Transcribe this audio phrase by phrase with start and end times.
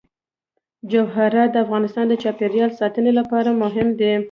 [0.91, 4.13] جواهرات د افغانستان د چاپیریال ساتنې لپاره مهم دي.